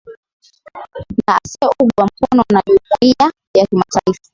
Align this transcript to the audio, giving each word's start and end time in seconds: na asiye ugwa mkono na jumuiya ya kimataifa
na 1.19 1.33
asiye 1.39 1.67
ugwa 1.81 2.03
mkono 2.09 2.43
na 2.53 2.59
jumuiya 2.67 3.27
ya 3.57 3.67
kimataifa 3.67 4.23